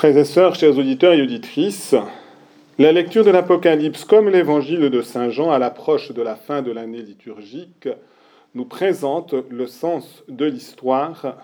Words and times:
Frères 0.00 0.16
et 0.16 0.24
sœurs, 0.24 0.54
chers 0.54 0.78
auditeurs 0.78 1.12
et 1.12 1.20
auditrices, 1.20 1.94
la 2.78 2.90
lecture 2.90 3.22
de 3.22 3.30
l'Apocalypse 3.30 4.06
comme 4.06 4.30
l'évangile 4.30 4.88
de 4.88 5.02
Saint 5.02 5.28
Jean 5.28 5.50
à 5.50 5.58
l'approche 5.58 6.12
de 6.12 6.22
la 6.22 6.36
fin 6.36 6.62
de 6.62 6.72
l'année 6.72 7.02
liturgique 7.02 7.86
nous 8.54 8.64
présente 8.64 9.34
le 9.50 9.66
sens 9.66 10.24
de 10.26 10.46
l'histoire 10.46 11.36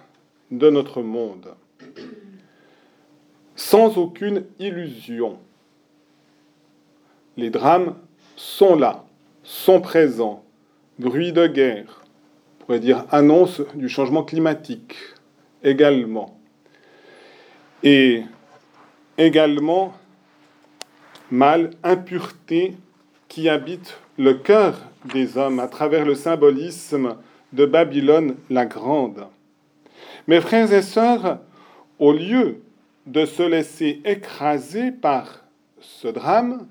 de 0.50 0.70
notre 0.70 1.02
monde. 1.02 1.54
Sans 3.56 3.98
aucune 3.98 4.44
illusion, 4.58 5.36
les 7.36 7.50
drames 7.50 7.94
sont 8.36 8.74
là, 8.74 9.04
sont 9.42 9.82
présents. 9.82 10.42
Bruit 10.98 11.32
de 11.32 11.46
guerre, 11.46 12.04
on 12.62 12.64
pourrait 12.64 12.80
dire 12.80 13.04
annonce 13.10 13.60
du 13.74 13.90
changement 13.90 14.22
climatique 14.22 14.96
également. 15.62 16.38
Et 17.82 18.22
également 19.18 19.94
mal, 21.30 21.70
impureté 21.82 22.74
qui 23.28 23.48
habite 23.48 23.98
le 24.18 24.34
cœur 24.34 24.80
des 25.12 25.36
hommes 25.36 25.60
à 25.60 25.68
travers 25.68 26.04
le 26.04 26.14
symbolisme 26.14 27.16
de 27.52 27.66
Babylone 27.66 28.36
la 28.50 28.66
Grande. 28.66 29.26
Mes 30.26 30.40
frères 30.40 30.72
et 30.72 30.82
sœurs, 30.82 31.38
au 31.98 32.12
lieu 32.12 32.62
de 33.06 33.24
se 33.24 33.42
laisser 33.42 34.00
écraser 34.04 34.90
par 34.90 35.44
ce 35.80 36.08
drame, 36.08 36.66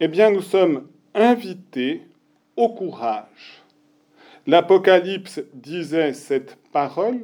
eh 0.00 0.08
bien 0.08 0.30
nous 0.30 0.42
sommes 0.42 0.86
invités 1.14 2.02
au 2.56 2.68
courage. 2.68 3.62
L'Apocalypse 4.46 5.40
disait 5.54 6.12
cette 6.12 6.56
parole, 6.72 7.20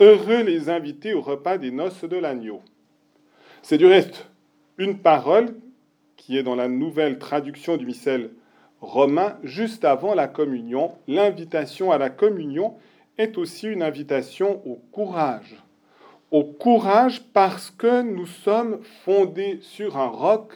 Heureux 0.00 0.42
les 0.42 0.68
invités 0.68 1.12
au 1.12 1.20
repas 1.20 1.58
des 1.58 1.72
noces 1.72 2.04
de 2.04 2.16
l'agneau. 2.16 2.62
C'est 3.62 3.78
du 3.78 3.86
reste 3.86 4.26
une 4.78 4.98
parole 4.98 5.54
qui 6.16 6.38
est 6.38 6.42
dans 6.42 6.54
la 6.54 6.68
nouvelle 6.68 7.18
traduction 7.18 7.76
du 7.76 7.86
missel 7.86 8.30
romain 8.80 9.36
juste 9.42 9.84
avant 9.84 10.14
la 10.14 10.28
communion. 10.28 10.92
L'invitation 11.08 11.90
à 11.90 11.98
la 11.98 12.10
communion 12.10 12.74
est 13.18 13.36
aussi 13.36 13.66
une 13.66 13.82
invitation 13.82 14.62
au 14.66 14.76
courage. 14.92 15.56
Au 16.30 16.44
courage 16.44 17.22
parce 17.32 17.70
que 17.70 18.02
nous 18.02 18.26
sommes 18.26 18.80
fondés 19.04 19.58
sur 19.62 19.96
un 19.96 20.08
roc 20.08 20.52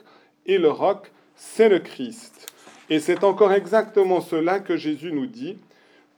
et 0.46 0.58
le 0.58 0.70
roc, 0.70 1.10
c'est 1.34 1.68
le 1.68 1.80
Christ. 1.80 2.52
Et 2.90 3.00
c'est 3.00 3.24
encore 3.24 3.52
exactement 3.52 4.20
cela 4.20 4.60
que 4.60 4.76
Jésus 4.76 5.12
nous 5.12 5.26
dit 5.26 5.58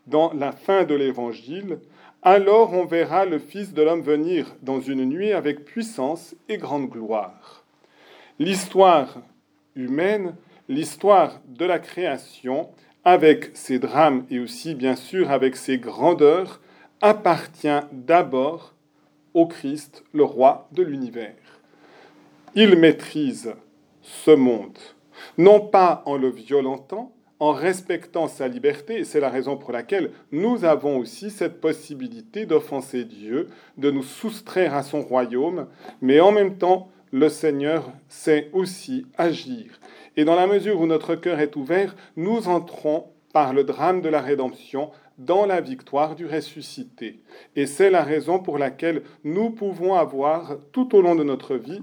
dans 0.07 0.33
la 0.33 0.53
fin 0.53 0.85
de 0.85 0.95
l'évangile. 0.95 1.79
Alors 2.27 2.73
on 2.73 2.87
verra 2.87 3.27
le 3.27 3.39
Fils 3.39 3.75
de 3.75 3.83
l'homme 3.83 4.01
venir 4.01 4.57
dans 4.63 4.81
une 4.81 5.05
nuit 5.05 5.33
avec 5.33 5.67
puissance 5.67 6.35
et 6.49 6.57
grande 6.57 6.89
gloire. 6.89 7.67
L'histoire 8.39 9.19
humaine, 9.77 10.35
l'histoire 10.71 11.43
de 11.47 11.67
la 11.67 11.79
création, 11.79 12.71
avec 13.05 13.51
ses 13.53 13.79
drames 13.79 14.25
et 14.31 14.39
aussi 14.39 14.75
bien 14.75 14.97
sûr 14.97 15.31
avec 15.31 15.55
ses 15.55 15.77
grandeurs, 15.77 16.63
appartient 17.03 17.69
d'abord 17.93 18.73
au 19.35 19.47
Christ, 19.47 20.03
le 20.15 20.25
roi 20.25 20.67
de 20.73 20.83
l'univers. 20.83 21.61
Il 22.55 22.79
maîtrise 22.79 23.53
ce 24.01 24.31
monde, 24.31 24.79
non 25.37 25.61
pas 25.61 26.03
en 26.07 26.17
le 26.17 26.31
violentant, 26.31 27.14
en 27.41 27.53
respectant 27.53 28.29
sa 28.29 28.49
liberté, 28.49 29.05
c'est 29.05 29.21
la 29.21 29.29
raison 29.29 29.57
pour 29.57 29.73
laquelle 29.73 30.11
nous 30.33 30.65
avons 30.65 30.99
aussi 30.99 31.31
cette 31.31 31.61
possibilité 31.61 32.47
d'offenser 32.47 33.05
Dieu, 33.05 33.49
de 33.77 33.91
nous 33.91 34.03
soustraire 34.03 34.75
à 34.75 34.83
son 34.83 35.03
royaume, 35.03 35.67
mais 36.01 36.21
en 36.21 36.33
même 36.33 36.57
temps, 36.57 36.89
le 37.13 37.29
Seigneur 37.29 37.93
sait 38.09 38.51
aussi 38.53 39.07
agir. 39.17 39.81
Et 40.17 40.25
dans 40.25 40.37
la 40.37 40.47
mesure 40.47 40.81
où 40.81 40.87
notre 40.87 41.15
cœur 41.17 41.41
est 41.41 41.57
ouvert, 41.57 41.97
nous 42.17 42.49
entrons 42.49 43.07
par 43.33 43.53
le 43.53 43.65
drame 43.65 44.01
de 44.01 44.09
la 44.09 44.21
rédemption 44.21 44.91
dans 45.19 45.47
la 45.47 45.61
victoire 45.61 46.15
du 46.15 46.27
ressuscité. 46.27 47.21
Et 47.57 47.67
c'est 47.67 47.91
la 47.91 48.03
raison 48.03 48.39
pour 48.39 48.59
laquelle 48.59 49.03
nous 49.23 49.51
pouvons 49.51 49.95
avoir 49.95 50.57
tout 50.73 50.95
au 50.95 51.03
long 51.03 51.15
de 51.15 51.25
notre 51.25 51.57
vie 51.57 51.83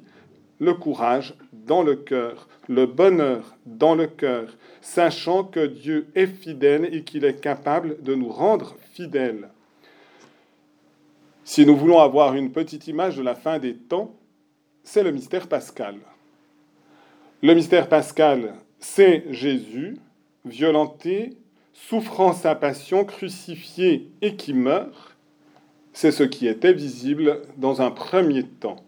le 0.59 0.73
courage 0.73 1.35
dans 1.71 1.83
le 1.83 1.95
cœur, 1.95 2.49
le 2.67 2.85
bonheur 2.85 3.55
dans 3.65 3.95
le 3.95 4.05
cœur, 4.05 4.57
sachant 4.81 5.45
que 5.45 5.65
Dieu 5.65 6.07
est 6.15 6.27
fidèle 6.27 6.93
et 6.93 7.03
qu'il 7.03 7.23
est 7.23 7.39
capable 7.39 8.03
de 8.03 8.13
nous 8.13 8.27
rendre 8.27 8.75
fidèles. 8.91 9.47
Si 11.45 11.65
nous 11.65 11.77
voulons 11.77 11.99
avoir 11.99 12.35
une 12.35 12.51
petite 12.51 12.87
image 12.87 13.15
de 13.15 13.23
la 13.23 13.35
fin 13.35 13.57
des 13.57 13.73
temps, 13.73 14.13
c'est 14.83 15.01
le 15.01 15.11
mystère 15.11 15.47
pascal. 15.47 15.95
Le 17.41 17.53
mystère 17.53 17.87
pascal, 17.87 18.53
c'est 18.79 19.23
Jésus, 19.29 19.95
violenté, 20.43 21.37
souffrant 21.71 22.33
sa 22.33 22.53
passion, 22.53 23.05
crucifié 23.05 24.11
et 24.21 24.35
qui 24.35 24.51
meurt. 24.51 25.15
C'est 25.93 26.11
ce 26.11 26.23
qui 26.23 26.47
était 26.47 26.73
visible 26.73 27.43
dans 27.55 27.81
un 27.81 27.91
premier 27.91 28.43
temps. 28.43 28.83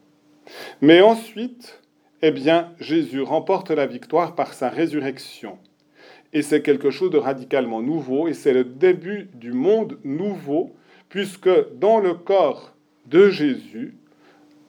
Mais 0.82 1.00
ensuite, 1.00 1.80
eh 2.26 2.32
bien, 2.32 2.72
Jésus 2.80 3.22
remporte 3.22 3.70
la 3.70 3.86
victoire 3.86 4.34
par 4.34 4.54
sa 4.54 4.70
résurrection. 4.70 5.58
Et 6.32 6.42
c'est 6.42 6.62
quelque 6.62 6.90
chose 6.90 7.12
de 7.12 7.18
radicalement 7.18 7.82
nouveau, 7.82 8.30
et 8.30 8.34
c'est 8.34 8.54
le 8.54 8.64
début 8.64 9.30
du 9.34 9.52
monde 9.52 10.00
nouveau, 10.06 10.74
puisque 11.10 11.50
dans 11.78 12.00
le 12.00 12.14
corps 12.14 12.78
de 13.08 13.30
Jésus 13.30 13.98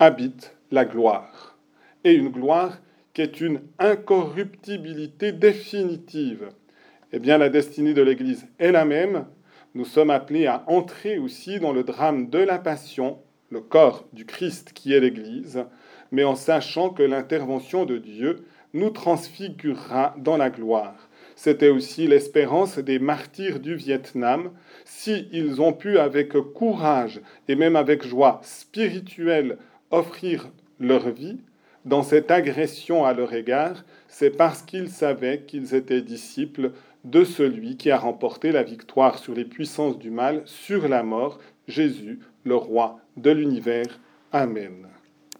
habite 0.00 0.56
la 0.72 0.84
gloire. 0.84 1.56
Et 2.02 2.14
une 2.14 2.30
gloire 2.30 2.80
qui 3.12 3.22
est 3.22 3.40
une 3.40 3.60
incorruptibilité 3.78 5.30
définitive. 5.30 6.48
Eh 7.12 7.20
bien, 7.20 7.38
la 7.38 7.50
destinée 7.50 7.94
de 7.94 8.02
l'Église 8.02 8.48
est 8.58 8.72
la 8.72 8.84
même. 8.84 9.26
Nous 9.76 9.84
sommes 9.84 10.10
appelés 10.10 10.48
à 10.48 10.64
entrer 10.66 11.18
aussi 11.18 11.60
dans 11.60 11.72
le 11.72 11.84
drame 11.84 12.30
de 12.30 12.38
la 12.38 12.58
passion, 12.58 13.20
le 13.50 13.60
corps 13.60 14.08
du 14.12 14.26
Christ 14.26 14.72
qui 14.74 14.92
est 14.92 14.98
l'Église, 14.98 15.64
mais 16.14 16.22
en 16.24 16.36
sachant 16.36 16.90
que 16.90 17.02
l'intervention 17.02 17.84
de 17.84 17.98
Dieu 17.98 18.44
nous 18.72 18.90
transfigurera 18.90 20.14
dans 20.18 20.36
la 20.36 20.48
gloire. 20.48 21.08
C'était 21.34 21.70
aussi 21.70 22.06
l'espérance 22.06 22.78
des 22.78 23.00
martyrs 23.00 23.58
du 23.58 23.74
Vietnam. 23.74 24.52
Si 24.84 25.26
ils 25.32 25.60
ont 25.60 25.72
pu 25.72 25.98
avec 25.98 26.32
courage 26.54 27.20
et 27.48 27.56
même 27.56 27.74
avec 27.74 28.06
joie 28.06 28.40
spirituelle 28.44 29.58
offrir 29.90 30.48
leur 30.78 31.10
vie 31.10 31.40
dans 31.84 32.04
cette 32.04 32.30
agression 32.30 33.04
à 33.04 33.12
leur 33.12 33.32
égard, 33.34 33.84
c'est 34.06 34.30
parce 34.30 34.62
qu'ils 34.62 34.90
savaient 34.90 35.42
qu'ils 35.42 35.74
étaient 35.74 36.00
disciples 36.00 36.70
de 37.02 37.24
celui 37.24 37.76
qui 37.76 37.90
a 37.90 37.98
remporté 37.98 38.52
la 38.52 38.62
victoire 38.62 39.18
sur 39.18 39.34
les 39.34 39.44
puissances 39.44 39.98
du 39.98 40.10
mal, 40.10 40.42
sur 40.46 40.86
la 40.86 41.02
mort, 41.02 41.40
Jésus, 41.66 42.20
le 42.44 42.54
roi 42.54 43.00
de 43.16 43.32
l'univers. 43.32 43.98
Amen. 44.32 44.93